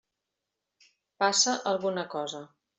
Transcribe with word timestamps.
Passa 1.25 1.55
alguna 1.75 2.09
cosa. 2.19 2.45